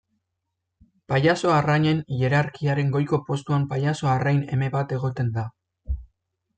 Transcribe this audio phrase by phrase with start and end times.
[1.13, 5.49] Pailazo-arrainen hierarkiaren goiko postuan pailazo-arrain eme bat egoten da.